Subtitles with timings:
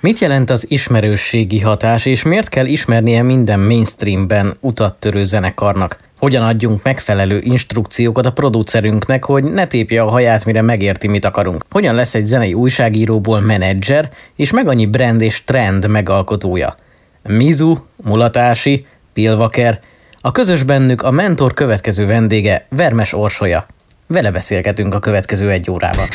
[0.00, 5.98] Mit jelent az ismerősségi hatás, és miért kell ismernie minden mainstreamben utattörő zenekarnak?
[6.18, 11.64] Hogyan adjunk megfelelő instrukciókat a producerünknek, hogy ne tépje a haját, mire megérti, mit akarunk?
[11.70, 16.76] Hogyan lesz egy zenei újságíróból menedzser, és meg annyi brand és trend megalkotója?
[17.22, 19.80] Mizu, Mulatási, Pilvaker,
[20.20, 23.66] a közös bennük a mentor következő vendége Vermes Orsolya.
[24.06, 26.08] Vele beszélgetünk a következő egy órában.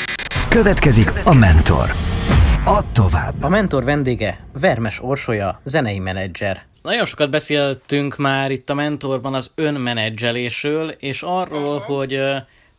[0.49, 1.89] Következik a mentor.
[2.67, 3.43] Add tovább.
[3.43, 6.65] A mentor vendége Vermes Orsolya, zenei menedzser.
[6.81, 12.19] Nagyon sokat beszéltünk már itt a mentorban az önmenedzselésről, és arról, hogy,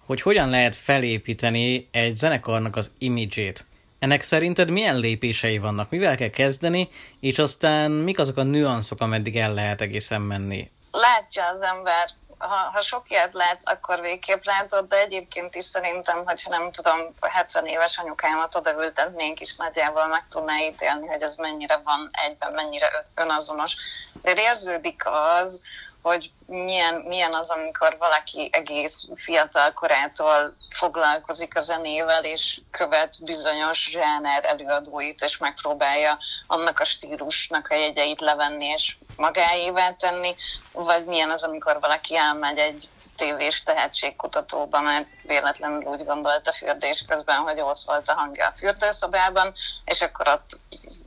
[0.07, 3.67] hogy hogyan lehet felépíteni egy zenekarnak az imidzsét.
[3.99, 6.89] Ennek szerinted milyen lépései vannak, mivel kell kezdeni,
[7.21, 10.71] és aztán mik azok a nüanszok, ameddig el lehet egészen menni?
[10.91, 12.09] Látja az ember
[12.39, 17.13] ha, ha sok ilyet látsz, akkor végképp látod, de egyébként is szerintem, hogyha nem tudom,
[17.21, 22.91] 70 éves anyukámat odaültetnénk is nagyjából meg tudná ítélni, hogy ez mennyire van egyben, mennyire
[23.15, 23.77] önazonos.
[24.23, 25.63] De érződik az,
[26.07, 33.91] hogy milyen, milyen az, amikor valaki egész fiatal korától foglalkozik a zenével, és követ bizonyos
[33.91, 40.35] zsáner előadóit, és megpróbálja annak a stílusnak a jegyeit levenni, és magáévá tenni,
[40.73, 47.37] vagy milyen az, amikor valaki elmegy egy tévés tehetségkutatóba, mert véletlenül úgy gondolta fürdés közben,
[47.37, 49.53] hogy ott volt a hangja a fürdőszobában,
[49.85, 50.59] és akkor ott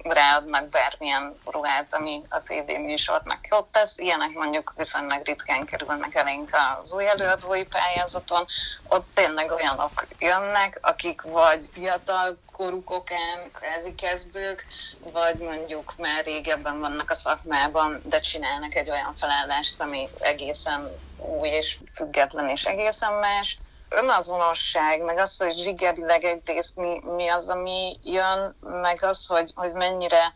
[0.03, 3.97] ráadnak bármilyen ruhát, ami a tévéműsornak jót tesz.
[3.97, 6.49] Ilyenek mondjuk viszonylag ritkán kerülnek elénk
[6.80, 8.45] az új előadói pályázaton.
[8.87, 14.65] Ott tényleg olyanok jönnek, akik vagy fiatal koruk okán kvázi kezdők,
[15.13, 21.47] vagy mondjuk már régebben vannak a szakmában, de csinálnak egy olyan felállást, ami egészen új
[21.47, 23.59] és független és egészen más.
[23.89, 29.73] Önazonosság, meg az, hogy zsigerileg egyrészt mi, mi az, ami jön, meg az, hogy, hogy
[29.73, 30.33] mennyire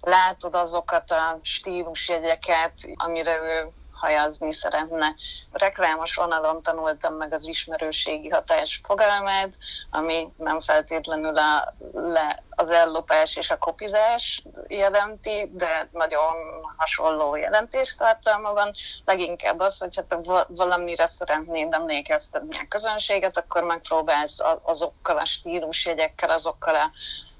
[0.00, 3.68] látod azokat a stílusjegyeket, amire ő
[4.02, 5.14] hajazni szeretne.
[5.52, 9.58] Reklámos vonalon tanultam meg az ismerőségi hatás fogalmát,
[9.90, 16.34] ami nem feltétlenül a, le, az ellopás és a kopizás jelenti, de nagyon
[16.76, 18.70] hasonló jelentéstartalma van.
[19.04, 26.74] Leginkább az, hogy hát valamire szeretnéd emlékeztetni a közönséget, akkor megpróbálsz azokkal a stílusjegyekkel, azokkal
[26.74, 26.90] a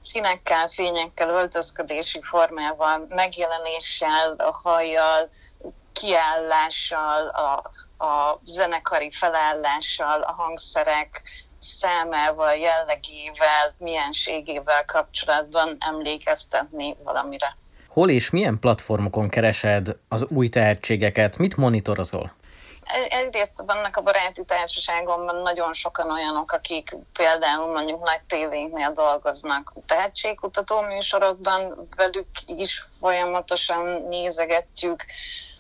[0.03, 5.31] színekkel, fényekkel, öltözködési formával, megjelenéssel, a hajjal,
[6.03, 7.71] kiállással, a,
[8.05, 11.23] a zenekari felállással, a hangszerek
[11.59, 17.57] számával, jellegével, mienségével kapcsolatban emlékeztetni valamire.
[17.89, 21.37] Hol és milyen platformokon keresed az új tehetségeket?
[21.37, 22.33] Mit monitorozol?
[23.09, 30.81] Egyrészt vannak a baráti társaságomban nagyon sokan olyanok, akik például mondjuk nagy tévénknél dolgoznak tehetségkutató
[30.81, 35.05] műsorokban, velük is folyamatosan nézegetjük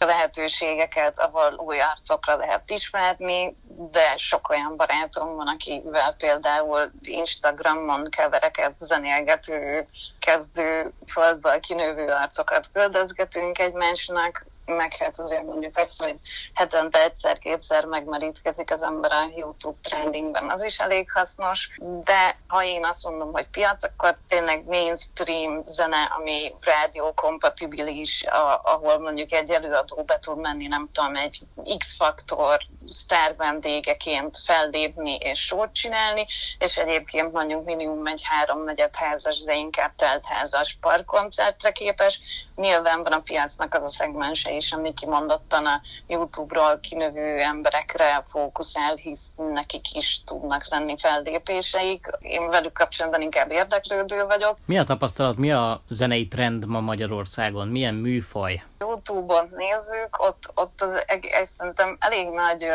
[0.05, 3.57] lehetőségeket, ahol új arcokra lehet ismerni,
[3.91, 9.89] de sok olyan barátom van, akivel például Instagramon kevereket zenélgető,
[10.21, 16.17] kezdő földből kinövő arcokat küldözgetünk egymásnak, meg hát azért mondjuk azt, hogy
[16.55, 21.71] hetente egyszer-kétszer megmerítkezik az ember a YouTube trendingben, az is elég hasznos,
[22.05, 28.25] de ha én azt mondom, hogy piac, akkor tényleg mainstream zene, ami rádió kompatibilis,
[28.63, 31.41] ahol mondjuk egy előadó be tud menni, nem tudom, egy
[31.79, 36.27] X-faktor sztár vendégeként fellépni és sót csinálni,
[36.59, 42.21] és egyébként mondjuk minimum egy háromnegyed házas, de inkább teltházas parkkoncertre képes.
[42.57, 48.95] Nyilván van a piacnak az a szegmense is, ami kimondottan a YouTube-ról kinövő emberekre fókuszál,
[48.95, 52.07] hisz nekik is tudnak lenni fellépéseik.
[52.21, 54.59] Én velük kapcsolatban inkább érdeklődő vagyok.
[54.67, 57.69] Mi a tapasztalat, mi a zenei trend ma Magyarországon?
[57.69, 58.63] Milyen műfaj?
[58.79, 62.67] YouTube-on nézzük, ott, ott az, egy, szerintem elég nagy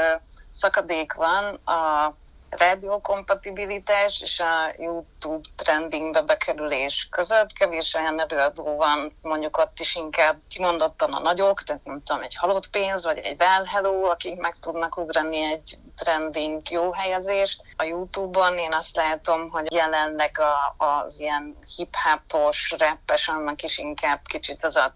[0.49, 2.13] szakadék van a
[2.49, 7.53] rádiókompatibilitás és a YouTube trendingbe bekerülés között.
[7.53, 12.35] Kevés olyan előadó van, mondjuk ott is inkább kimondottan a nagyok, tehát nem tudom, egy
[12.35, 17.61] halott pénz, vagy egy well hello, akik meg tudnak ugrani egy trending jó helyezést.
[17.75, 24.19] A YouTube-on én azt látom, hogy jelenleg a, az ilyen hip-hopos, rappes, annak is inkább
[24.23, 24.93] kicsit az a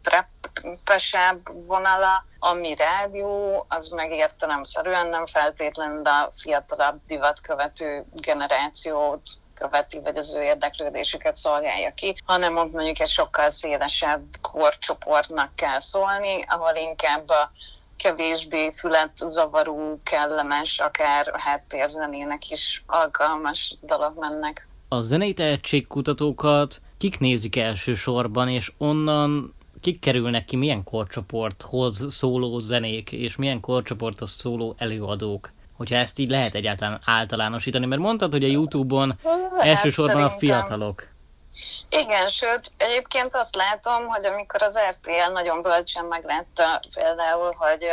[0.54, 9.22] trappesebb vonala, ami rádió, az meg értelemszerűen nem feltétlenül a fiatalabb divatkövető generációt
[9.54, 15.80] követi, vagy az ő érdeklődésüket szolgálja ki, hanem ott mondjuk egy sokkal szélesebb korcsoportnak kell
[15.80, 17.52] szólni, ahol inkább a
[17.98, 24.68] kevésbé fület zavaró, kellemes, akár háttérzenének is alkalmas dolog mennek.
[24.88, 33.12] A zenei tehetségkutatókat kik nézik elsősorban, és onnan kik kerülnek ki, milyen korcsoporthoz szóló zenék,
[33.12, 35.52] és milyen korcsoporthoz szóló előadók?
[35.78, 40.36] Hogyha ezt így lehet egyáltalán általánosítani, mert mondtad, hogy a Youtube-on lehet, elsősorban szerintem.
[40.36, 41.08] a fiatalok.
[41.90, 47.86] Igen, sőt, egyébként azt látom, hogy amikor az RTL nagyon bölcsen meglátta például, hogy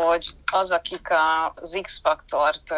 [0.00, 1.08] hogy az, akik
[1.54, 2.74] az X-faktort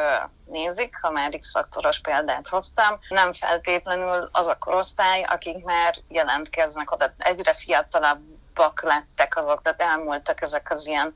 [0.47, 7.15] nézik, ha már X-faktoros példát hoztam, nem feltétlenül az a korosztály, akik már jelentkeznek oda.
[7.19, 11.15] Egyre fiatalabbak lettek azok, tehát elmúltak ezek az ilyen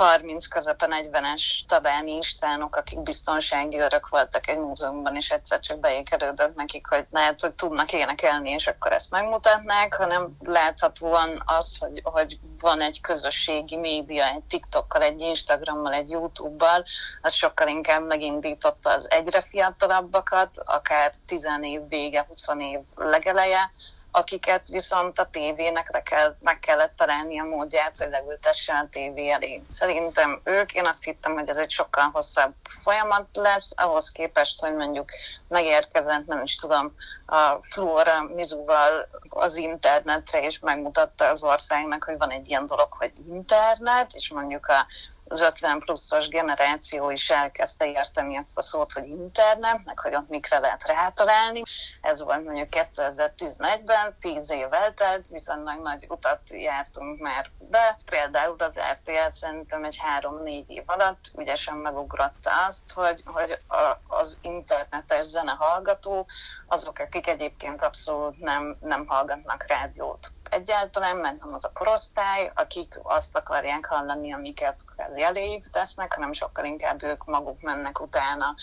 [0.00, 6.54] 30 közepen 40-es Tabáni Istvánok, akik biztonsági örök voltak egy múzeumban, és egyszer csak beékerődött
[6.54, 12.38] nekik, hogy lehet, hogy tudnak énekelni, és akkor ezt megmutatnák, hanem láthatóan az, hogy, hogy
[12.60, 16.84] van egy közösségi média, egy TikTokkal, egy Instagrammal, egy YouTube-bal,
[17.22, 23.70] az sokkal inkább megindította az egyre fiatalabbakat, akár 10 év vége, 20 év legeleje,
[24.10, 29.62] akiket viszont a tévének kell, meg kellett találni a módját, hogy leültesse a tévé elé.
[29.68, 34.74] Szerintem ők, én azt hittem, hogy ez egy sokkal hosszabb folyamat lesz, ahhoz képest, hogy
[34.74, 35.08] mondjuk
[35.48, 36.94] megérkezett, nem is tudom,
[37.26, 43.12] a Flora Mizuval az internetre, és megmutatta az országnak, hogy van egy ilyen dolog, hogy
[43.28, 44.86] internet, és mondjuk a
[45.30, 50.28] az 50 pluszos generáció is elkezdte érteni ezt a szót, hogy internet, meg hogy ott
[50.28, 51.62] mikre lehet rátalálni.
[52.00, 57.98] Ez volt mondjuk 2011-ben, 10 év eltelt, viszonylag nagy utat jártunk már be.
[58.04, 64.38] Például az RTL szerintem egy 3-4 év alatt ügyesen megugrotta azt, hogy, hogy a, az
[64.42, 66.30] internetes zenehallgatók,
[66.66, 73.00] azok, akik egyébként abszolút nem, nem hallgatnak rádiót egyáltalán, mert nem az a korosztály, akik
[73.02, 74.84] azt akarják hallani, amiket
[75.16, 78.54] eléjük tesznek, hanem sokkal inkább ők maguk mennek utána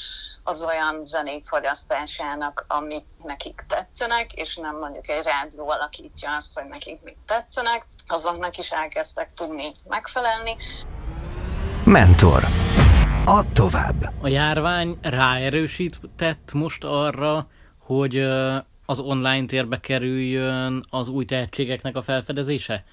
[0.44, 6.68] az olyan zenék fogyasztásának, amik nekik tetszenek, és nem mondjuk egy rádió alakítja azt, hogy
[6.68, 10.56] nekik mit tetszenek, azoknak is elkezdtek tudni megfelelni.
[11.84, 12.44] Mentor.
[13.26, 14.14] A tovább.
[14.22, 17.48] A járvány ráerősített most arra,
[17.80, 18.28] hogy
[18.90, 22.84] az online térbe kerüljön az új tehetségeknek a felfedezése?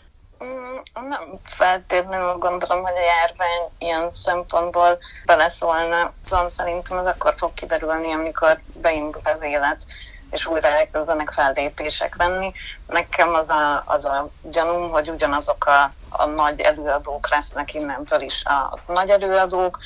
[0.95, 6.13] Nem feltétlenül gondolom, hogy a járvány ilyen szempontból beleszólna.
[6.23, 9.85] Szóval szerintem az akkor fog kiderülni, amikor beindul az élet
[10.31, 12.53] és újra elkezdenek fellépések lenni.
[12.87, 18.45] Nekem az a, az a gyanúm, hogy ugyanazok a, a nagy előadók lesznek innentől is
[18.45, 19.79] a nagy előadók,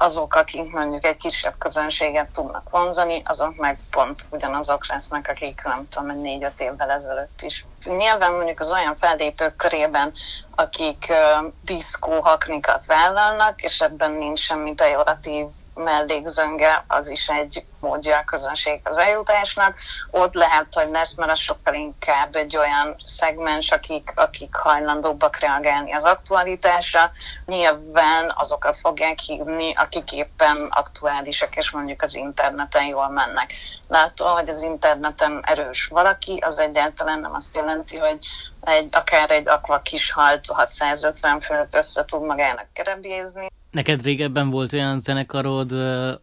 [0.00, 5.84] azok, akik mondjuk egy kisebb közönséget tudnak vonzani, azok meg pont ugyanazok lesznek, akik nem
[5.84, 7.66] tudom, négy-öt évvel ezelőtt is.
[7.84, 10.12] Nyilván mondjuk az olyan fellépők körében,
[10.54, 18.16] akik uh, diszkó haknikat vállalnak, és ebben nincs semmi pejoratív mellékzönge, az is egy módja
[18.16, 19.78] a közönség az eljutásnak.
[20.10, 25.92] Ott lehet, hogy lesz, mert az sokkal inkább egy olyan szegmens, akik, akik hajlandóbbak reagálni
[25.92, 27.10] az aktualitásra.
[27.46, 33.52] Nyilván azokat fogják hívni, akik éppen aktuálisak, és mondjuk az interneten jól mennek.
[33.88, 38.18] Látom, hogy az interneten erős valaki, az egyáltalán nem azt jelenti, hogy
[38.60, 43.46] egy, akár egy akva kis halt 650 fölött össze tud magának kerebézni.
[43.70, 45.72] Neked régebben volt olyan zenekarod,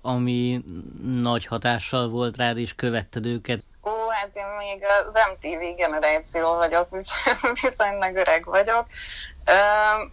[0.01, 0.63] ami
[1.21, 3.63] nagy hatással volt rád, és követted őket?
[3.83, 6.87] Ó, hát én még az MTV generáció vagyok,
[7.61, 8.85] viszonylag öreg vagyok.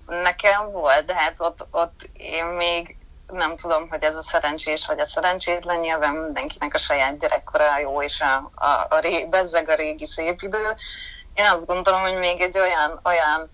[0.06, 5.00] Nekem volt, de hát ott, ott én még nem tudom, hogy ez a szerencsés vagy
[5.00, 9.74] a szerencsétlen, nyilván mindenkinek a saját gyerekkora jó, és a, a, a ré, bezzeg a
[9.74, 10.74] régi szép idő.
[11.34, 13.50] Én azt gondolom, hogy még egy olyan, olyan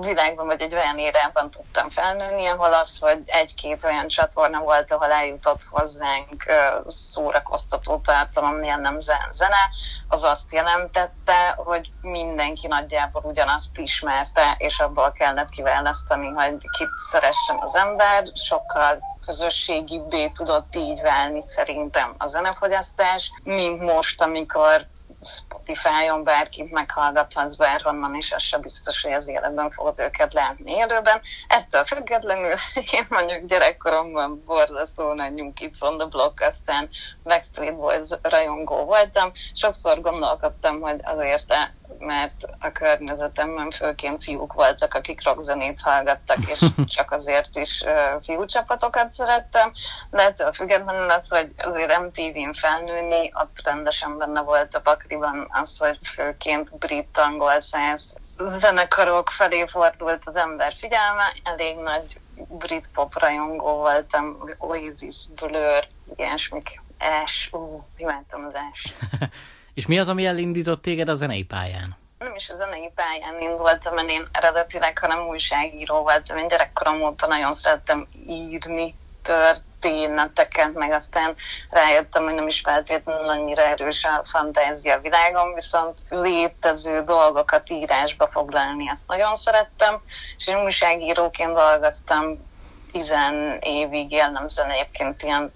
[0.00, 5.10] világban, vagy egy olyan érában tudtam felnőni, ahol az, hogy egy-két olyan csatorna volt, ahol
[5.10, 6.44] eljutott hozzánk
[6.86, 8.96] szórakoztató tartalom, milyen nem
[9.30, 9.70] zene,
[10.08, 17.58] az azt jelentette, hogy mindenki nagyjából ugyanazt ismerte, és abból kellett kiválasztani, hogy kit szeressen
[17.60, 24.86] az ember, sokkal közösségibbé tudott így válni szerintem a zenefogyasztás, mint most, amikor
[25.24, 31.20] Spotify-on bárkit meghallgathatsz bárhonnan, és az sem biztos, hogy az életben fogod őket látni élőben.
[31.48, 32.54] Ettől függetlenül
[32.96, 36.88] én mondjuk gyerekkoromban borzasztó nagy New Kids on the Block, aztán
[37.24, 39.30] Backstreet Boys rajongó voltam.
[39.54, 41.54] Sokszor gondolkodtam, hogy azért
[42.02, 46.60] mert a környezetemben főként fiúk voltak, akik rockzenét hallgattak, és
[46.96, 47.84] csak azért is
[48.20, 49.72] fiúcsapatokat szerettem,
[50.10, 55.78] de ettől függetlenül az, hogy azért MTV-n felnőni, ott rendesen benne volt a pakliban az,
[55.78, 63.18] hogy főként brit angol száz zenekarok felé fordult az ember figyelme, elég nagy brit pop
[63.18, 69.00] rajongó voltam, Oasis, Blur, ilyesmik, Ash, ú, imádtam az Ash-t.
[69.74, 72.00] És mi az, ami elindított téged a zenei pályán?
[72.18, 76.36] nem is a zenei pályán indultam, mert én eredetileg, hanem újságíró voltam.
[76.36, 81.34] Én gyerekkorom óta nagyon szerettem írni, történeteket, meg aztán
[81.70, 88.90] rájöttem, hogy nem is feltétlenül annyira erős a fantázia világon, viszont létező dolgokat írásba foglalni,
[88.90, 90.02] azt nagyon szerettem,
[90.36, 92.50] és én újságíróként dolgoztam
[92.92, 95.52] tizen évig jellemzően egyébként ilyen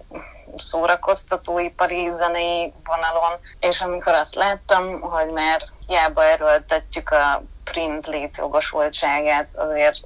[0.57, 9.99] szórakoztatóipari zenei vonalon, és amikor azt láttam, hogy már hiába erőltetjük a print létjogosultságát, azért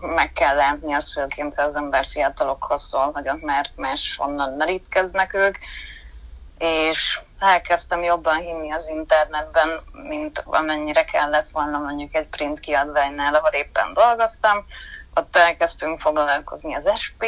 [0.00, 5.54] meg kell látni azt főként, az ember fiatalokhoz szól, hogy ott már máshonnan merítkeznek ők,
[6.58, 13.50] és elkezdtem jobban hinni az internetben, mint amennyire kellett volna mondjuk egy print kiadványnál, ahol
[13.50, 14.64] éppen dolgoztam.
[15.14, 17.24] Ott elkezdtünk foglalkozni az SP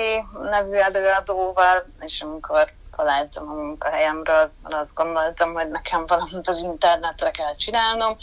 [0.51, 7.55] nevű előadóval, és amikor találtam a munkahelyemről, azt gondoltam, hogy nekem valamit az internetre kell
[7.55, 8.17] csinálnom,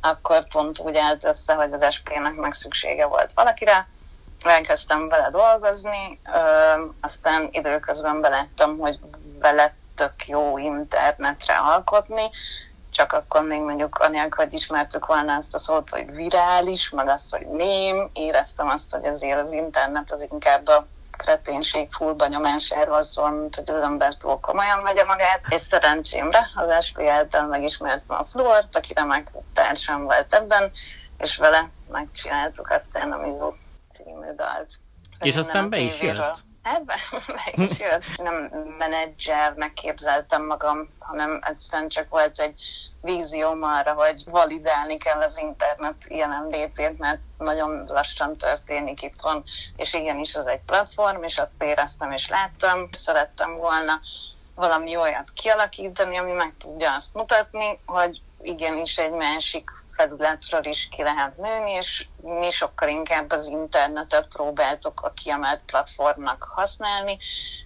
[0.00, 3.86] akkor pont úgy állt össze, hogy az SP-nek meg szüksége volt valakire,
[4.42, 6.20] elkezdtem vele dolgozni,
[7.00, 8.98] aztán időközben beláttam, hogy
[9.38, 12.30] vele tök jó internetre alkotni,
[12.90, 17.36] csak akkor még mondjuk anélkül, hogy ismertük volna ezt a szót, hogy virális, meg azt,
[17.36, 23.30] hogy mém, éreztem azt, hogy azért az internet az inkább a kreténség fullba nyomásáról szól,
[23.30, 25.40] mint hogy az ember túl komolyan megye magát.
[25.48, 30.70] És szerencsémre az SP által megismertem a Fluort, akire meg társam volt ebben,
[31.18, 33.52] és vele megcsináltuk aztán a Mizu
[33.90, 34.70] című dalt.
[35.18, 36.44] És aztán be is jött?
[36.62, 36.82] Be,
[37.26, 38.16] be is jött.
[38.16, 38.34] Nem
[38.78, 42.62] menedzsernek képzeltem magam, hanem egyszerűen csak volt egy
[43.00, 49.42] vízióm arra, hogy validálni kell az internet jelenlétét, mert nagyon lassan történik itt van,
[49.76, 54.00] és igenis ez egy platform, és azt éreztem és láttam, szerettem volna
[54.54, 61.02] valami olyat kialakítani, ami meg tudja azt mutatni, hogy igenis egy másik felületről is ki
[61.02, 67.18] lehet nőni, és mi sokkal inkább az internetet próbáltuk a kiemelt platformnak használni,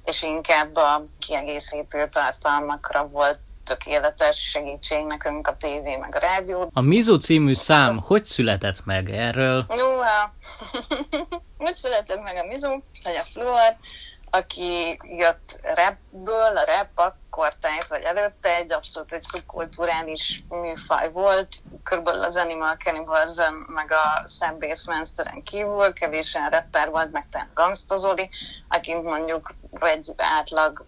[0.04, 6.70] és inkább a kiegészítő tartalmakra volt tökéletes segítség nekünk a tévé meg a rádió.
[6.72, 9.66] A Mizu című szám hogy született meg erről?
[9.76, 9.86] Jó,
[11.64, 12.68] hogy született meg a Mizu,
[13.02, 13.76] vagy a Fluor,
[14.36, 21.56] aki jött rapből, a rap akkor tájt vagy előtte egy abszolút egy szubkulturális műfaj volt,
[21.82, 27.96] körülbelül az Animal Cannibalism meg a Sam Basemasteren kívül kevésen rapper volt, meg te Gangsta
[27.96, 28.30] Zoli,
[28.68, 30.84] akint mondjuk egy átlag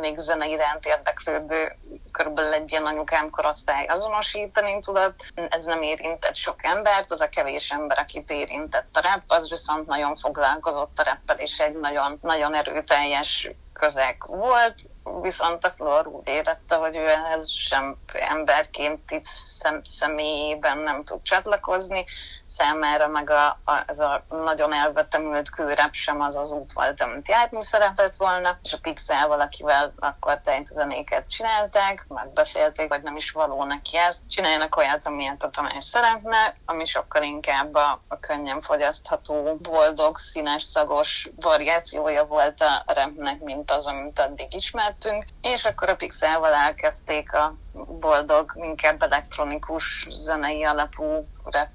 [0.00, 1.72] még zene iránt érdeklődő
[2.12, 5.24] körülbelül egy ilyen anyukám korosztály azonosítani tudott.
[5.48, 9.86] Ez nem érintett sok embert, az a kevés ember, akit érintett a rap, az viszont
[9.86, 14.74] nagyon foglalkozott a rappel, és egy nagyon, nagyon erőteljes közeg volt,
[15.22, 21.22] viszont a Flor úgy érezte, hogy ő ehhez sem emberként itt szem, személyében nem tud
[21.22, 22.04] csatlakozni,
[22.46, 27.28] számára meg a, a, ez a nagyon elvetemült kőrep sem az az út volt, amit
[27.28, 33.64] járni szeretett volna, és a Pixel valakivel akkor zenéket csinálták, megbeszélték, vagy nem is való
[33.64, 39.56] neki ezt, csináljanak olyat, amilyet a Tamás szeretne, ami sokkal inkább a, a könnyen fogyasztható,
[39.56, 44.54] boldog, színes, szagos variációja volt a repnek, mint az, amit addig
[44.98, 47.54] ismertünk, és akkor a Pixelval elkezdték a
[48.00, 51.68] boldog, inkább elektronikus zenei alapú rap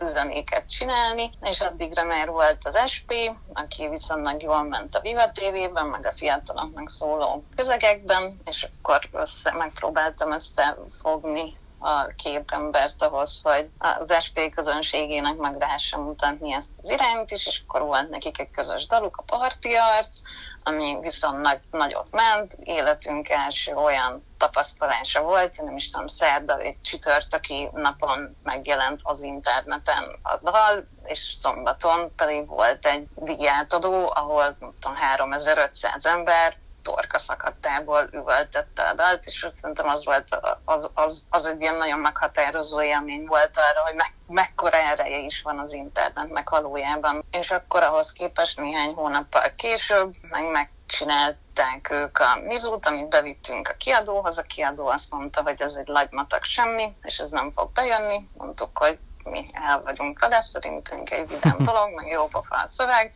[0.00, 3.12] zenéket csinálni, és addigra már volt az SP,
[3.52, 9.54] aki viszonylag jól ment a Viva TV-ben, meg a fiataloknak szóló közegekben, és akkor össze,
[9.58, 16.90] megpróbáltam összefogni a két embert ahhoz, hogy az SP közönségének meg lehessen mutatni ezt az
[16.90, 20.20] irányt is, és akkor volt nekik egy közös daluk, a Parti Arc,
[20.62, 27.68] ami viszont nagyot ment, életünk első olyan tapasztalása volt, nem is tudom, szerda egy csütörtöki
[27.72, 36.06] napon megjelent az interneten a dal, és szombaton pedig volt egy díjátadó, ahol tudom, 3500
[36.06, 36.54] ember
[36.86, 41.98] torka szakadtából üvöltette a dalt, és szerintem az volt, az, az, az egy ilyen nagyon
[41.98, 47.24] meghatározó élmény volt arra, hogy meg, mekkora ereje is van az internetnek valójában.
[47.30, 53.76] És akkor ahhoz képest néhány hónappal később meg megcsinálták ők a mizút, amit bevittünk a
[53.76, 54.38] kiadóhoz.
[54.38, 58.28] A kiadó azt mondta, hogy ez egy lagymatak semmi, és ez nem fog bejönni.
[58.36, 63.12] Mondtuk, hogy mi el vagyunk vele, szerintünk egy vidám dolog, meg jó pofa a szöveg,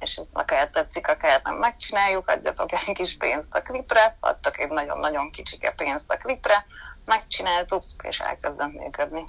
[0.00, 4.70] és ez akár tetszik, akár nem megcsináljuk, adjatok egy kis pénzt a klipre, adtak egy
[4.70, 6.64] nagyon-nagyon kicsike pénzt a klipre,
[7.04, 9.24] megcsináltuk, és elkezdett működni.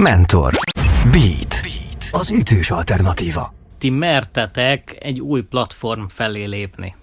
[0.00, 0.52] Mentor.
[1.12, 1.62] Beat.
[1.62, 2.04] Beat.
[2.10, 3.52] Az ütős alternatíva.
[3.78, 6.94] Ti mertetek egy új platform felé lépni.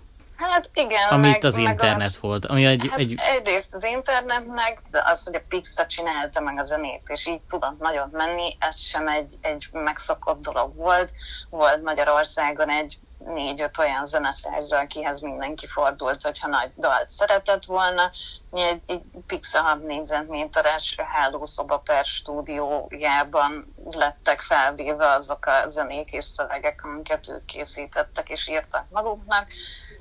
[0.54, 1.10] Hát igen.
[1.10, 2.46] Amit meg, az meg internet az, volt.
[2.46, 3.16] Ami egy, hát egy...
[3.18, 7.42] Egyrészt az internet meg, de az, hogy a Pixar csinálta meg a zenét, és így
[7.50, 11.12] tudott nagyon menni, ez sem egy, egy megszokott dolog volt.
[11.50, 12.96] Volt Magyarországon egy
[13.26, 18.12] négy-öt olyan zeneszerző, akihez mindenki fordult, hogyha nagy dalt szeretett volna.
[18.54, 26.84] Egy, egy Pixar 6 négyzetméteres hálószoba per stúdiójában lettek felvéve azok a zenék és szövegek,
[26.84, 29.48] amiket ők készítettek és írtak maguknak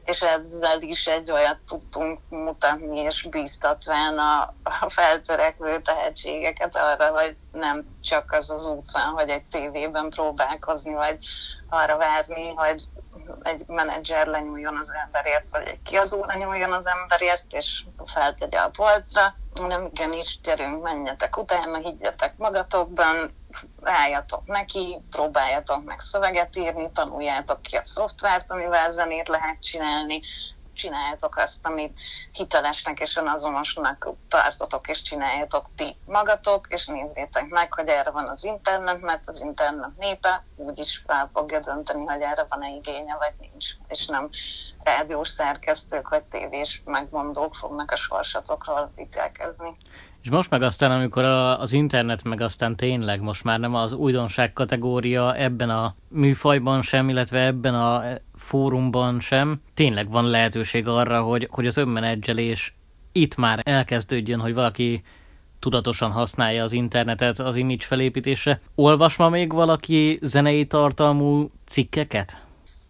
[0.04, 7.36] és ezzel is egy olyat tudtunk mutatni és bíztatván a, a feltörekvő tehetségeket arra, hogy
[7.52, 11.18] nem csak az az út van, hogy egy tévében próbálkozni, vagy
[11.68, 12.82] arra várni, hogy
[13.42, 19.34] egy menedzser lenyúljon az emberért, vagy egy kiadó lenyúljon az emberért, és feltegye a polcra,
[19.54, 23.32] hanem igenis, gyerünk, menjetek utána, higgyetek magatokban,
[23.82, 30.20] álljatok neki, próbáljatok meg szöveget írni, tanuljátok ki a szoftvert, amivel zenét lehet csinálni,
[30.82, 32.00] csináljátok azt, amit
[32.32, 38.44] hitelesnek és önazonosnak tartotok, és csináljátok ti magatok, és nézzétek meg, hogy erre van az
[38.44, 43.66] internet, mert az internet népe úgyis fel fogja dönteni, hogy erre van-e igénye, vagy nincs,
[43.88, 44.28] és nem
[44.84, 49.76] rádiós szerkesztők vagy tévés megmondók fognak a sorsatokról ítélkezni.
[50.22, 53.92] És most meg aztán, amikor a, az internet meg aztán tényleg most már nem az
[53.92, 58.02] újdonság kategória ebben a műfajban sem, illetve ebben a
[58.42, 62.74] fórumban sem, tényleg van lehetőség arra, hogy, hogy az önmenedzselés
[63.12, 65.02] itt már elkezdődjön, hogy valaki
[65.58, 68.60] tudatosan használja az internetet az image felépítésre.
[68.74, 72.42] Olvas ma még valaki zenei tartalmú cikkeket?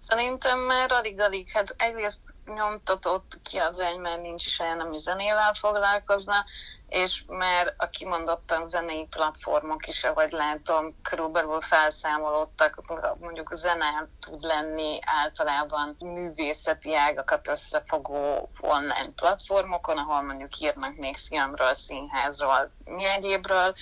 [0.07, 6.45] Szerintem már alig-alig, hát egyrészt nyomtatott kiadvány, mert nincs olyan, ami zenével foglalkozna,
[6.89, 12.83] és már a kimondottan zenei platformok is, ahogy látom, körülbelül felszámolódtak,
[13.19, 21.75] mondjuk zene tud lenni általában művészeti ágakat összefogó online platformokon, ahol mondjuk írnak még filmről,
[21.75, 23.75] színházról, mi egyébről,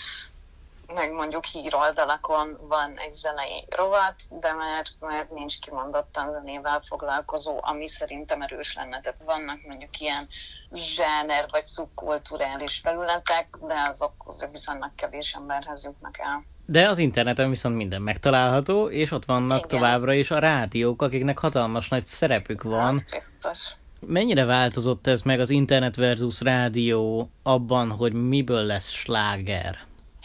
[0.95, 7.89] meg mondjuk híroldalakon van egy zenei rovat, de már, már nincs kimondottan zenével foglalkozó, ami
[7.89, 9.01] szerintem erős lenne.
[9.01, 10.29] Tehát vannak mondjuk ilyen
[10.73, 16.45] zsáner vagy szubkulturális felületek, de azok, azok viszonylag kevés emberhez jutnak el.
[16.67, 19.69] De az interneten viszont minden megtalálható, és ott vannak Igen.
[19.69, 22.95] továbbra is a rádiók, akiknek hatalmas nagy szerepük van.
[22.95, 23.75] Az biztos.
[24.07, 29.79] Mennyire változott ez meg az internet versus rádió abban, hogy miből lesz sláger?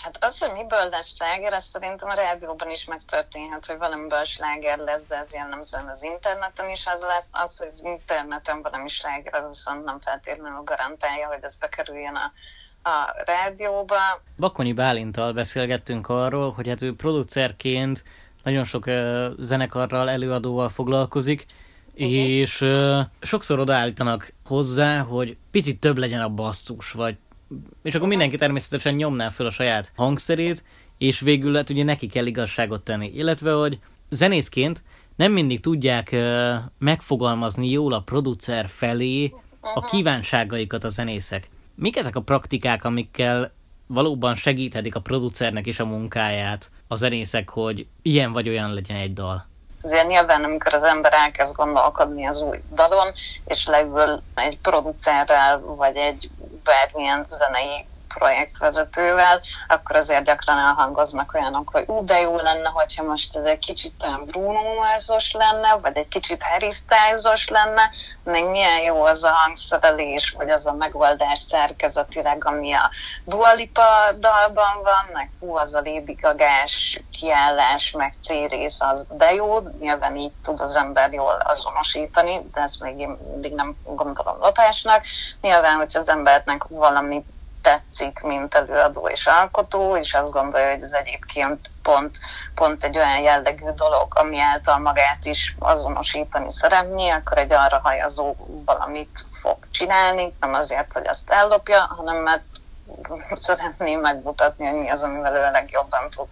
[0.05, 4.77] Hát az, hogy miből lesz sláger, az szerintem a rádióban is megtörténhet, hogy valamiből sláger
[4.77, 7.29] lesz, de ez jellemzően az interneten is az lesz.
[7.33, 12.31] Az, hogy az interneten valami sláger, az viszont nem feltétlenül garantálja, hogy ez bekerüljön a,
[12.89, 13.95] a rádióba.
[14.37, 18.03] Bakonyi Bálintal beszélgettünk arról, hogy hát ő producerként
[18.43, 21.45] nagyon sok uh, zenekarral, előadóval foglalkozik,
[21.93, 22.11] uh-huh.
[22.11, 27.17] és uh, sokszor odaállítanak hozzá, hogy picit több legyen a basszus, vagy
[27.83, 30.63] és akkor mindenki természetesen nyomná fel a saját hangszerét,
[30.97, 33.11] és végül hát ugye neki kell igazságot tenni.
[33.13, 33.79] Illetve, hogy
[34.09, 34.83] zenészként
[35.15, 36.15] nem mindig tudják
[36.77, 39.33] megfogalmazni jól a producer felé
[39.73, 41.49] a kívánságaikat a zenészek.
[41.75, 43.53] Mik ezek a praktikák, amikkel
[43.87, 49.13] valóban segíthetik a producernek is a munkáját a zenészek, hogy ilyen vagy olyan legyen egy
[49.13, 49.47] dal?
[49.85, 53.11] Azért nyilván, amikor az ember elkezd gondolkodni az új dalon,
[53.45, 56.29] és leül egy producerrel, vagy egy
[56.63, 63.37] bármilyen zenei projektvezetővel, akkor azért gyakran elhangoznak olyanok, hogy ú, de jó lenne, hogyha most
[63.37, 67.89] ez egy kicsit olyan Bruno Mars-os lenne, vagy egy kicsit Harry styles lenne,
[68.23, 72.89] még milyen jó az a hangszerelés, vagy az a megoldás szerkezetileg, ami a
[73.25, 73.83] Dua Lipa
[74.19, 80.15] dalban van, meg fú, az a Lady Gaga-s kiállás, meg C-rész, az de jó, nyilván
[80.15, 85.03] így tud az ember jól azonosítani, de ezt még én mindig nem gondolom lopásnak.
[85.41, 87.23] Nyilván, hogy az embernek valami
[87.65, 92.17] tetszik, mint előadó és alkotó, és azt gondolja, hogy ez egyébként pont,
[92.55, 98.35] pont egy olyan jellegű dolog, ami által magát is azonosítani szeretné, akkor egy arra hajazó
[98.65, 102.43] valamit fog csinálni, nem azért, hogy azt ellopja, hanem mert
[103.47, 106.27] szeretném megmutatni, hogy mi az, amivel ő a legjobban tud.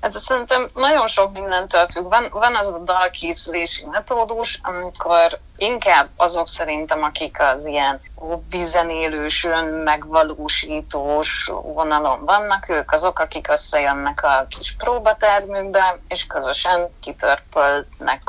[0.00, 2.08] Hát szerintem nagyon sok mindentől függ.
[2.08, 9.46] Van, van az a dalkészülési metódus, amikor inkább azok szerintem, akik az ilyen hobbizenélős,
[9.84, 18.22] megvalósítós vonalon vannak, ők azok, akik összejönnek a kis próbatermükbe, és közösen kitörpölnek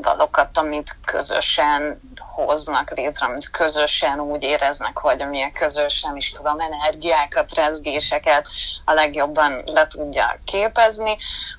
[0.00, 2.00] dalokat, amit közösen
[2.44, 8.48] hoznak létre, amit közösen úgy éreznek, hogy amilyen közös, nem is tudom, energiákat, rezgéseket
[8.84, 11.16] a legjobban le tudja képezni.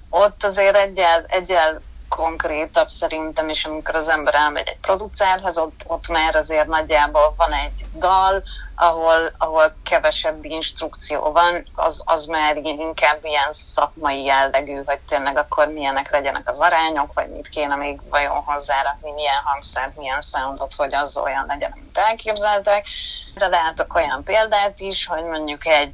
[0.09, 6.07] Ott azért egyel, egyel legkonkrétabb szerintem is, amikor az ember elmegy egy producerhez, ott, ott
[6.07, 8.43] már azért nagyjából van egy dal,
[8.75, 15.67] ahol, ahol kevesebb instrukció van, az, az már inkább ilyen szakmai jellegű, hogy tényleg akkor
[15.67, 20.93] milyenek legyenek az arányok, vagy mit kéne még vajon hozzárakni, milyen hangszert, milyen soundot, hogy
[20.93, 22.85] az olyan legyen, amit elképzeltek.
[23.35, 25.93] De látok olyan példát is, hogy mondjuk egy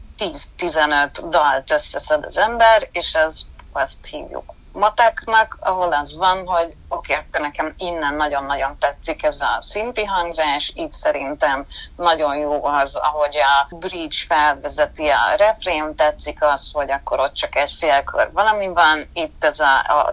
[0.57, 7.13] 10-15 dalt összeszed az ember, és az azt hívjuk mateknak, ahol az van, hogy oké,
[7.13, 12.95] okay, akkor nekem innen nagyon-nagyon tetszik ez a szinti hangzás, itt szerintem nagyon jó az,
[12.95, 18.67] ahogy a bridge felvezeti a refrém, tetszik az, hogy akkor ott csak egy félkör valami
[18.67, 20.11] van, itt ez a, a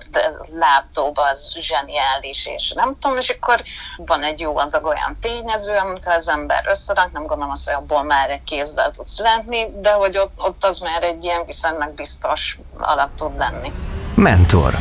[0.53, 3.63] lábdob az zseniális, és nem tudom, és akkor
[3.97, 8.03] van egy jó adag olyan tényező, amit az ember összerak, nem gondolom azt, hogy abból
[8.03, 12.59] már egy kézzel tud születni, de hogy ott, ott az már egy ilyen viszonylag biztos
[12.79, 13.73] alap tud lenni.
[14.17, 14.75] Mentor.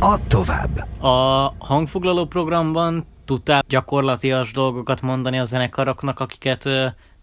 [0.00, 1.02] Add tovább.
[1.02, 6.68] A hangfoglaló programban tudtál gyakorlatias dolgokat mondani a zenekaroknak, akiket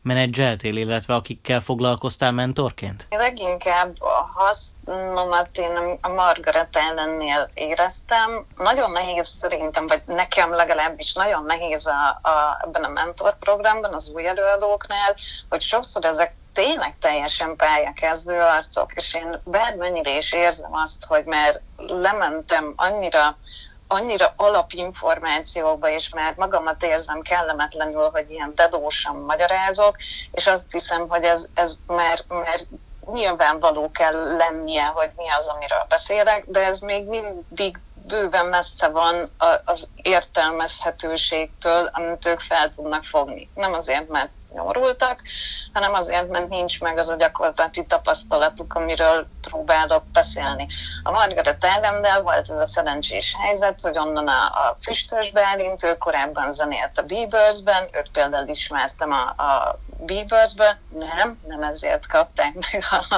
[0.02, 3.08] menedzseltél, illetve akikkel foglalkoztál mentorként?
[3.10, 8.46] Leginkább a hasznomat én a Margaret ellennél éreztem.
[8.58, 14.28] Nagyon nehéz szerintem, vagy nekem legalábbis nagyon nehéz a, a, ebben a mentorprogramban, az új
[14.28, 15.16] előadóknál,
[15.50, 21.62] hogy sokszor ezek tényleg teljesen pályakezdő arcok, és én bármennyire is érzem azt, hogy mert
[21.78, 23.38] lementem annyira
[23.88, 29.96] annyira alapinformációba, és már magamat érzem kellemetlenül, hogy ilyen dedósan magyarázok,
[30.32, 32.60] és azt hiszem, hogy ez, ez már, már
[33.14, 39.32] nyilvánvaló kell lennie, hogy mi az, amiről beszélek, de ez még mindig bőven messze van
[39.66, 43.50] az értelmezhetőségtől, amit ők fel tudnak fogni.
[43.56, 45.20] Nem azért, mert nyomorultak,
[45.74, 50.68] hanem azért, mert nincs meg az a gyakorlati tapasztalatuk, amiről próbálok beszélni.
[51.04, 55.98] A Margaret Adamdel volt ez a szerencsés helyzet, hogy onnan a, a Füstös Bálint, ő
[55.98, 62.84] korábban zenélt a Biebersben, őt például ismertem a, a Biebersbe, nem, nem ezért kapták meg
[62.90, 63.16] a,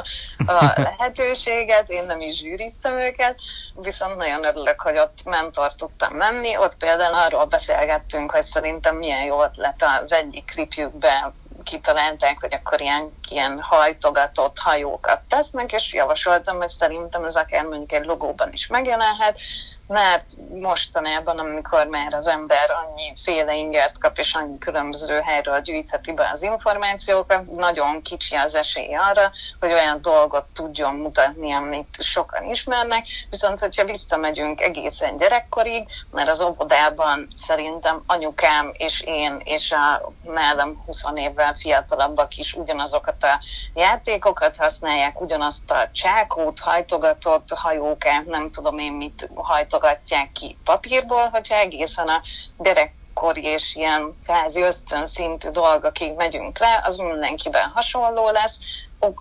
[0.51, 3.39] a lehetőséget, én nem is zsűriztem őket,
[3.75, 9.23] viszont nagyon örülök, hogy ott mentor tudtam menni, ott például arról beszélgettünk, hogy szerintem milyen
[9.23, 11.24] jó ötlet az egyik klipjükbe
[11.65, 17.91] kitalálták, hogy akkor ilyen, ilyen hajtogatott hajókat tesznek, és javasoltam, hogy szerintem ez akár mondjuk
[17.91, 19.39] egy logóban is megjelenhet,
[19.87, 26.13] mert mostanában, amikor már az ember annyi féle ingert kap, és annyi különböző helyről gyűjtheti
[26.13, 32.43] be az információkat, nagyon kicsi az esély arra, hogy olyan dolgot tudjon mutatni, amit sokan
[32.43, 40.11] ismernek, viszont hogyha visszamegyünk egészen gyerekkorig, mert az óvodában szerintem anyukám és én és a
[40.23, 43.39] mellem 20 évvel fiatalabbak is ugyanazokat a
[43.73, 51.27] játékokat használják, ugyanazt a csákót, hajtogatott hajókát, nem tudom én mit hajtogatott, bontogatják ki papírból,
[51.27, 52.21] hogyha egészen a
[52.57, 58.59] gyerekkori és ilyen kvázi ösztön szintű dolgokig megyünk le, az mindenkiben hasonló lesz,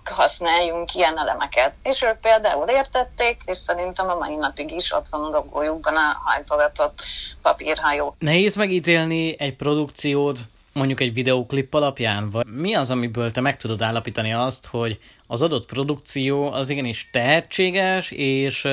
[0.03, 1.73] használjunk ilyen elemeket.
[1.83, 6.21] És ők például értették, és szerintem a mai napig is ott van a logójukban a
[6.23, 7.03] hajtogatott
[7.41, 8.15] papírhajó.
[8.19, 10.39] Nehéz megítélni egy produkciót
[10.73, 12.29] mondjuk egy videóklip alapján?
[12.31, 17.09] Vagy mi az, amiből te meg tudod állapítani azt, hogy az adott produkció az igenis
[17.11, 18.67] tehetséges, és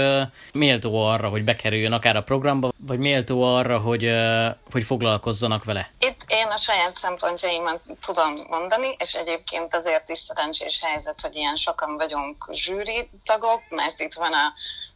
[0.53, 4.11] méltó arra, hogy bekerüljön akár a programba, vagy méltó arra, hogy,
[4.73, 5.91] hogy foglalkozzanak vele?
[5.99, 11.57] Itt én a saját szempontjaimat tudom mondani, és egyébként azért is szerencsés helyzet, hogy ilyen
[11.57, 14.53] sokan vagyunk zsűri tagok, mert itt van a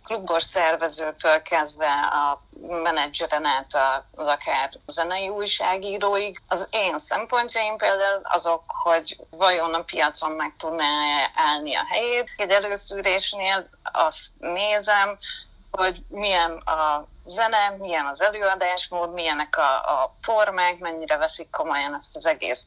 [0.06, 2.42] klubos szervezőtől kezdve a
[2.82, 3.78] menedzseren át
[4.14, 6.40] az akár zenei újságíróig.
[6.48, 10.86] Az én szempontjaim például azok, hogy vajon a piacon meg tudná
[11.34, 12.30] állni a helyét.
[12.36, 15.18] Egy előszűrésnél azt nézem,
[15.70, 22.16] hogy milyen a zene, milyen az előadásmód, milyenek a, a formák, mennyire veszik komolyan ezt
[22.16, 22.66] az egész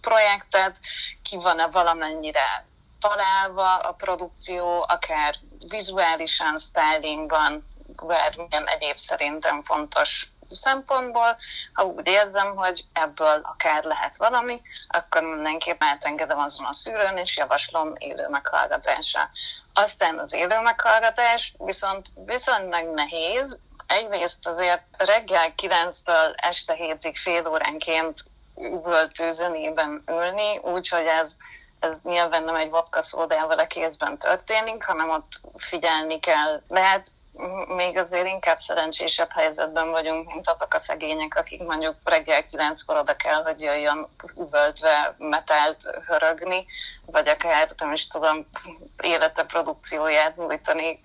[0.00, 0.78] projektet,
[1.22, 2.69] ki van-e valamennyire
[3.00, 5.34] találva a produkció, akár
[5.68, 7.66] vizuálisan, stylingban,
[8.06, 11.36] bármilyen egyéb szerintem fontos szempontból,
[11.72, 17.36] ha úgy érzem, hogy ebből akár lehet valami, akkor mindenképp átengedem azon a szűrőn, és
[17.36, 19.30] javaslom élő meghallgatásra.
[19.74, 28.24] Aztán az élő meghallgatás viszont viszonylag nehéz, egyrészt azért reggel 9-től este 7-ig fél óránként
[28.56, 31.36] üvöltő zenében ülni, úgyhogy ez
[31.80, 36.62] ez nyilván nem egy vodka szódával a kézben történik, hanem ott figyelni kell.
[36.68, 37.06] De hát
[37.66, 43.16] még azért inkább szerencsésebb helyzetben vagyunk, mint azok a szegények, akik mondjuk reggel kilenckor oda
[43.16, 46.66] kell, hogy jöjjön üvöltve metált hörögni,
[47.06, 48.46] vagy akár nem is tudom,
[49.02, 51.00] élete produkcióját nyújtani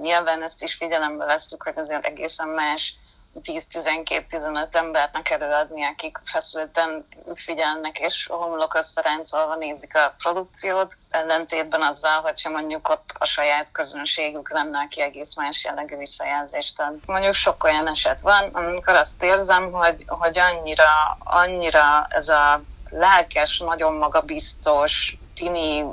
[0.00, 2.94] nyilván ezt is figyelembe vesztük, hogy azért egészen más
[3.42, 12.50] 10-12-15 embernek előadni, akik feszülten figyelnek és homlok összeráncolva nézik a produkciót, ellentétben azzal, hogyha
[12.50, 16.94] mondjuk ott a saját közönségük lenne, aki egész más jellegű visszajelzést ad.
[17.06, 23.58] Mondjuk sok olyan eset van, amikor azt érzem, hogy, hogy annyira, annyira ez a lelkes,
[23.58, 25.84] nagyon magabiztos, tini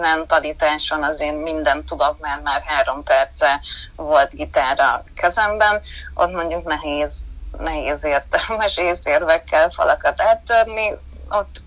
[0.00, 3.60] mentalitáson azért mindent tudok, mert már három perce
[3.96, 5.80] volt gitárra kezemben,
[6.14, 7.24] ott mondjuk nehéz,
[7.58, 10.96] nehéz értelmes észérvekkel falakat áttörni,
[11.30, 11.62] ott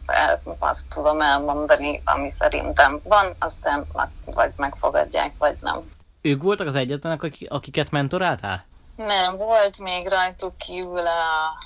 [0.59, 3.85] azt tudom elmondani, ami szerintem van, aztán
[4.25, 5.91] vagy megfogadják, vagy nem.
[6.21, 8.65] Ők voltak az egyetlenek, akiket mentoráltál?
[8.95, 11.57] Nem, volt még rajtuk kívül a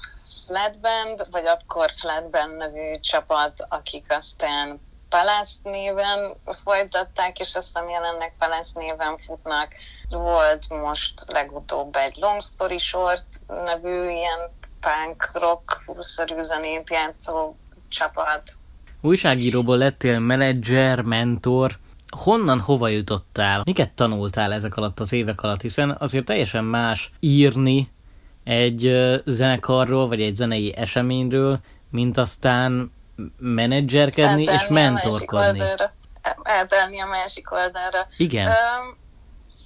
[0.46, 8.34] Flatband, vagy akkor Flatband nevű csapat, akik aztán Palace néven folytatták, és azt hiszem jelenleg
[8.39, 9.67] Palace néven futnak.
[10.10, 14.39] Volt most legutóbb egy Long Story Short nevű ilyen
[14.80, 17.56] punk rock-szerű zenét játszó
[17.89, 18.41] csapat.
[19.02, 21.78] Újságíróból lettél menedzser, mentor.
[22.10, 23.62] Honnan, hova jutottál?
[23.65, 25.62] Miket tanultál ezek alatt az évek alatt?
[25.62, 27.91] Hiszen azért teljesen más írni
[28.43, 28.91] egy
[29.26, 32.91] zenekarról, vagy egy zenei eseményről, mint aztán
[33.38, 35.63] menedzserkedni és mentorkodni.
[36.43, 38.08] Eltelni a másik oldalra.
[38.17, 38.47] Igen.
[38.47, 38.97] Um,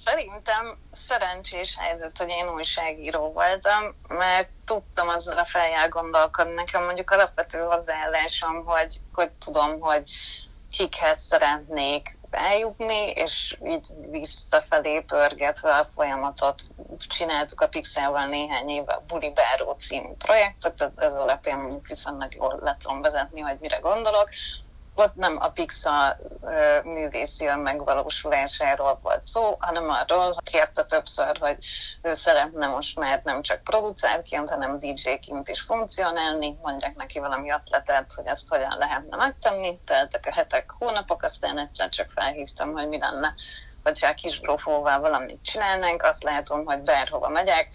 [0.04, 6.52] szerintem szerencsés helyzet, hogy én újságíró voltam, mert tudtam azzal a feljel gondolkodni.
[6.52, 10.02] Nekem mondjuk alapvető hozzáállásom, hogy, hogy tudom, hogy
[10.70, 16.62] kikhez szeretnék eljutni, és így visszafelé pörgetve a folyamatot
[16.96, 22.76] csináltuk a Pixelvel néhány éve a Buli Báró című projektet, ez alapján viszonylag jól le
[22.78, 24.28] tudom vezetni, hogy mire gondolok
[24.94, 26.16] ott nem a Pixar
[26.84, 31.56] művészi megvalósulásáról volt szó, hanem arról, hogy kérte többször, hogy
[32.02, 38.12] ő szeretne most már nem csak producerként, hanem DJ-ként is funkcionálni, mondják neki valami ötletet,
[38.12, 42.98] hogy ezt hogyan lehetne megtenni, teltek a hetek, hónapok, aztán egyszer csak felhívtam, hogy mi
[42.98, 43.34] lenne
[43.82, 47.68] vagy a kis grófóval valamit csinálnánk, azt látom, hogy bárhova megyek,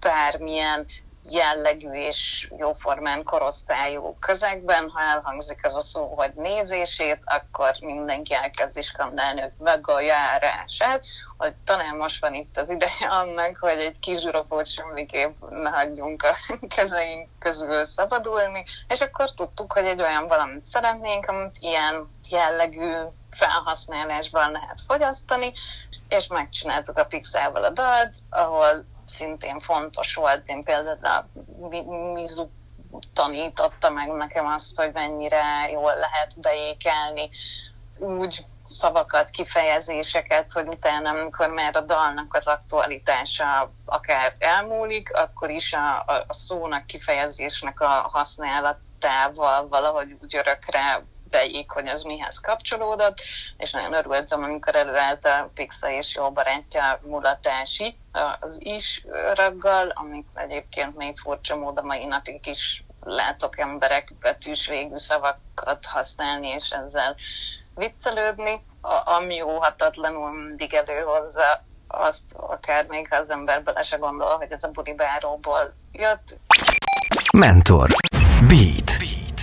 [0.00, 0.86] bármilyen
[1.30, 8.82] jellegű és jóformán korosztályú közegben, ha elhangzik ez a szó, hogy nézését, akkor mindenki elkezd
[8.82, 11.04] skandálni, hogy meg a járását,
[11.36, 16.22] hogy talán most van itt az ideje annak, hogy egy kis zsuropót semmiképp ne hagyjunk
[16.22, 16.34] a
[16.76, 22.92] kezeink közül szabadulni, és akkor tudtuk, hogy egy olyan valamit szeretnénk, amit ilyen jellegű
[23.30, 25.52] felhasználásban lehet fogyasztani,
[26.08, 30.48] és megcsináltuk a Pixelvel a dalt, ahol szintén fontos volt.
[30.48, 31.28] Én például a
[32.12, 32.46] Mizu
[33.12, 37.30] tanította meg nekem azt, hogy mennyire jól lehet beékelni
[37.98, 45.72] úgy szavakat, kifejezéseket, hogy utána, amikor már a dalnak az aktualitása akár elmúlik, akkor is
[45.72, 53.18] a, a, szónak, kifejezésnek a használatával valahogy úgy örökre beig, hogy az mihez kapcsolódott,
[53.56, 57.96] és nagyon örültem, amikor előállt a Pixa és jó barátja mulatási
[58.40, 64.96] az is raggal, amik egyébként még furcsa módon mai napig is látok emberek betűs végű
[64.96, 67.16] szavakat használni, és ezzel
[67.74, 68.64] viccelődni,
[69.04, 74.64] ami óhatatlanul mindig előhozza azt, akár még ha az ember bele se gondol, hogy ez
[74.64, 76.40] a buli báróból jött.
[77.36, 77.90] Mentor.
[78.48, 78.87] Beat.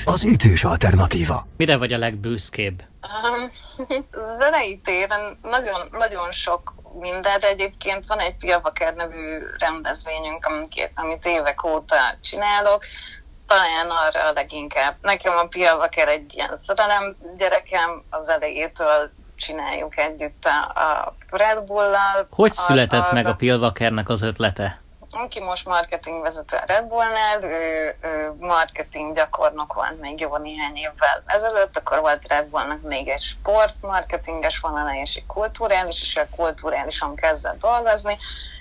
[0.05, 1.47] Az ütős alternatíva.
[1.57, 2.83] Mire vagy a legbőszkébb?
[3.01, 3.51] Um,
[4.37, 11.25] zenei téren nagyon, nagyon sok minden, de egyébként van egy Pilvaker nevű rendezvényünk, amit, amit
[11.25, 12.83] évek óta csinálok,
[13.47, 14.95] talán arra a leginkább.
[15.01, 22.27] Nekem a Pilvaker egy ilyen szerelem gyerekem, az elejétől csináljuk együtt a, a Red Bull-lal.
[22.29, 24.83] Hogy született a, meg a Pilvakernek az ötlete?
[25.15, 31.23] Aki most marketingvezető a Red Bullnál, ő, ő marketing gyakornok volt még jó néhány évvel
[31.25, 36.27] ezelőtt, akkor volt Red Bullnak még egy sport marketinges vonala és egy kulturális, és a
[36.35, 38.17] kulturálisan kezdett dolgozni,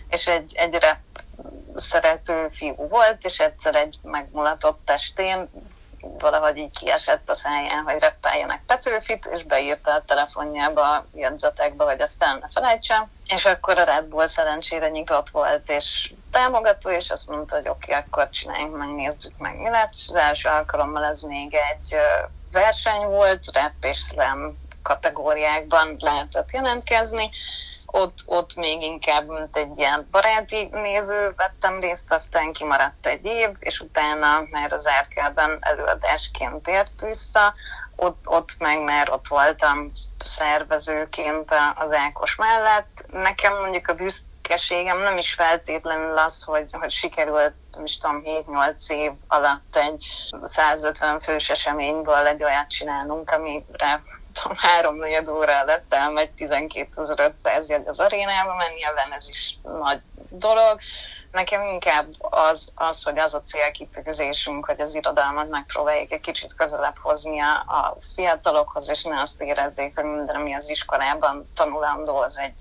[0.09, 0.87] és egy, egy
[1.75, 5.51] szerető fiú volt, és egyszer egy megmulatott testén
[6.19, 12.01] valahogy így kiesett a száján, hogy reppeljenek Petőfit, és beírta a telefonjába, a jegyzetekbe, hogy
[12.01, 13.11] aztán ne felejtsem.
[13.29, 17.93] És akkor a Red Bull szerencsére nyitott volt, és támogató, és azt mondta, hogy oké,
[17.93, 19.99] okay, akkor csináljunk meg, nézzük meg, mi lesz.
[19.99, 21.97] És az első alkalommal ez még egy
[22.53, 27.31] verseny volt, rap és slam kategóriákban lehetett jelentkezni,
[27.95, 33.49] ott, ott még inkább, mint egy ilyen baráti néző vettem részt, aztán kimaradt egy év,
[33.59, 37.55] és utána már az Erkelben előadásként ért vissza,
[37.97, 43.07] ott, ott meg már ott voltam szervezőként az Ákos mellett.
[43.13, 49.13] Nekem mondjuk a büszkeségem nem is feltétlenül az, hogy, hogy sikerült, is tudom, 7-8 év
[49.29, 50.05] alatt egy
[50.43, 54.03] 150 fős eseményből egy olyat csinálnunk, amire
[54.42, 60.01] tudom, három negyed óra lett elmegy 12.500 jegy az arénába menni, nyilván ez is nagy
[60.31, 60.79] dolog.
[61.33, 66.97] Nekem inkább az, az, hogy az a célkitűzésünk, hogy az irodalmat megpróbáljuk egy kicsit közelebb
[67.03, 72.38] hozni a, a fiatalokhoz, és ne azt érezzék, hogy minden, ami az iskolában tanulandó, az
[72.38, 72.61] egy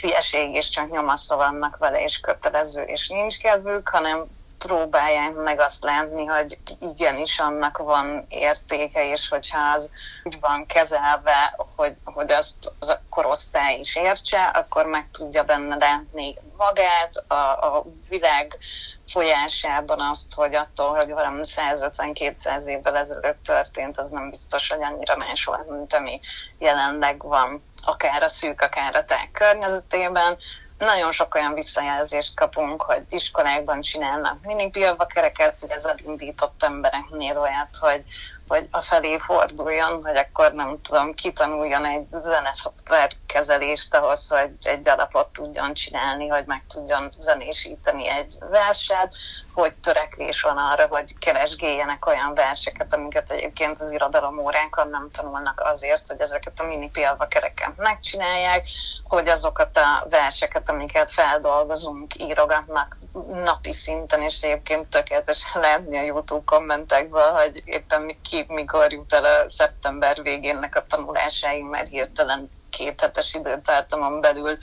[0.00, 4.26] hülyeség, és csak nyomasztva vannak vele, és kötelező, és nincs kedvük, hanem
[4.66, 11.56] próbálják meg azt látni, hogy igenis annak van értéke, és hogyha az úgy van kezelve,
[11.76, 17.34] hogy, hogy azt az a korosztály is értse, akkor meg tudja benne látni magát, a,
[17.34, 18.58] a világ
[19.06, 25.16] folyásában azt, hogy attól, hogy valami 150-200 évvel ezelőtt történt, az nem biztos, hogy annyira
[25.16, 26.20] más volt, mint ami
[26.58, 30.36] jelenleg van, akár a szűk, akár a tág környezetében
[30.78, 34.42] nagyon sok olyan visszajelzést kapunk, hogy iskolákban csinálnak.
[34.42, 38.02] Minipilva kereket, hogy ez elindított embereknél olyat, hogy
[38.48, 45.30] hogy felé forduljon, hogy akkor nem tudom, kitanuljon egy zeneszoftver kezelést ahhoz, hogy egy alapot
[45.30, 49.14] tudjon csinálni, hogy meg tudjon zenésíteni egy verset,
[49.54, 55.60] hogy törekvés van arra, hogy keresgéljenek olyan verseket, amiket egyébként az irodalom óránkon nem tanulnak
[55.64, 56.90] azért, hogy ezeket a mini
[57.28, 58.66] kereken megcsinálják,
[59.04, 62.96] hogy azokat a verseket, amiket feldolgozunk, írogatnak
[63.44, 69.24] napi szinten, és egyébként tökéletesen látni a YouTube kommentekből, hogy éppen ki mikor jut el
[69.24, 74.58] a szeptember végénnek a tanulásáig, mert hirtelen két hetes időtartamon belül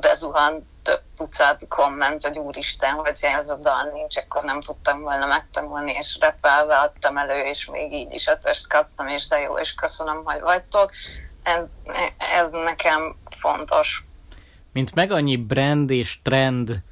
[0.00, 5.26] bezuhan több tucat komment, hogy úristen, hogy ez a dal nincs, akkor nem tudtam volna
[5.26, 9.74] megtanulni, és repelve adtam elő, és még így is ötöst kaptam, és de jó, és
[9.74, 10.90] köszönöm, hogy vagytok.
[11.42, 11.66] Ez,
[12.16, 14.04] ez nekem fontos.
[14.72, 16.82] Mint meg annyi brand és trend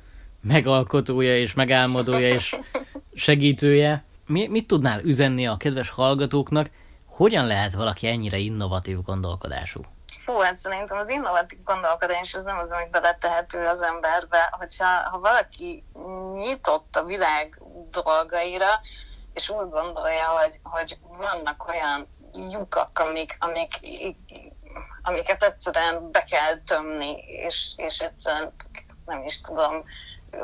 [0.41, 2.57] megalkotója és megálmodója és
[3.15, 6.71] segítője, mi, mit tudnál üzenni a kedves hallgatóknak,
[7.07, 9.81] hogyan lehet valaki ennyire innovatív gondolkodású?
[10.19, 14.49] Fú, hát szerintem az innovatív gondolkodás az nem az, amit beletehető az emberbe.
[14.51, 15.85] Hogyha ha valaki
[16.35, 18.81] nyitott a világ dolgaira,
[19.35, 22.09] és úgy gondolja, hogy, hogy vannak olyan
[22.51, 23.81] lyukak, amik, amik,
[25.03, 28.53] amiket egyszerűen be kell tömni, és, és egyszerűen
[29.07, 29.85] nem is tudom,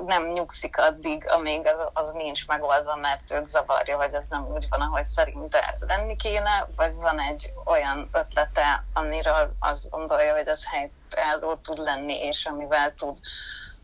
[0.06, 4.66] nem nyugszik addig, amíg az, az nincs megoldva, mert őt zavarja, hogy ez nem úgy
[4.70, 10.68] van, ahogy szerinte lenni kéne, vagy van egy olyan ötlete, amiről azt gondolja, hogy az
[10.68, 13.18] helytálló tud lenni, és amivel tud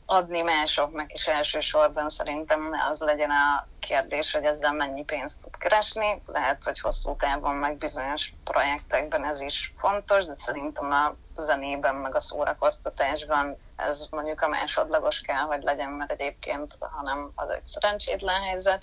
[0.06, 5.56] adni másoknak is elsősorban szerintem ne az legyen a kérdés, hogy ezzel mennyi pénzt tud
[5.56, 6.22] keresni.
[6.26, 12.14] Lehet, hogy hosszú távon meg bizonyos projektekben ez is fontos, de szerintem a zenében, meg
[12.14, 18.42] a szórakoztatásban ez mondjuk a másodlagos kell, hogy legyen, mert egyébként, hanem az egy szerencsétlen
[18.42, 18.82] helyzet.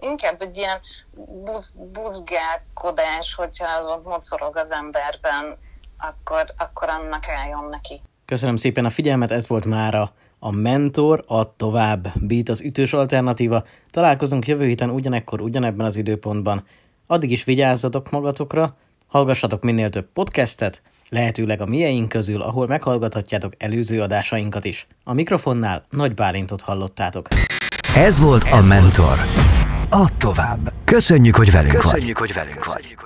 [0.00, 0.80] Inkább egy ilyen
[1.44, 5.58] buz, buzgálkodás, hogyha az ott mocorog az emberben,
[5.98, 8.00] akkor, akkor annak álljon neki.
[8.24, 10.12] Köszönöm szépen a figyelmet, ez volt már a
[10.44, 13.64] a mentor a tovább beat az ütős alternatíva.
[13.90, 16.66] Találkozunk jövő héten ugyanekkor, ugyanebben az időpontban.
[17.06, 24.00] Addig is vigyázzatok magatokra, hallgassatok minél több podcastet, lehetőleg a mieink közül, ahol meghallgathatjátok előző
[24.00, 24.86] adásainkat is.
[25.04, 27.28] A mikrofonnál Nagy Bálintot hallottátok.
[27.94, 29.06] Ez volt Ez a Mentor.
[29.06, 30.04] Volt.
[30.04, 30.72] A tovább.
[30.84, 32.30] Köszönjük, hogy velünk Köszönjük, vagy.
[32.30, 32.96] hogy velünk vagy.